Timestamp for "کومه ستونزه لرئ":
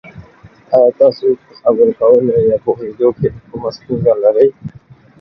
3.49-4.47